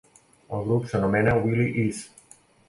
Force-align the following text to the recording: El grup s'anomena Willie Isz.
El 0.59 0.63
grup 0.69 0.87
s'anomena 0.93 1.35
Willie 1.45 1.85
Isz. 1.85 2.01